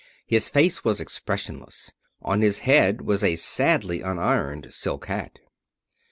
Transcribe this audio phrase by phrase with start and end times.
[0.25, 1.93] His face was expressionless.
[2.23, 5.37] On his head was a sadly unironed silk hat.